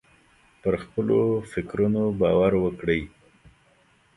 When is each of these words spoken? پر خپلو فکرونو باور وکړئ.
پر 0.61 0.73
خپلو 0.83 1.19
فکرونو 1.51 2.03
باور 2.19 2.53
وکړئ. 2.63 3.01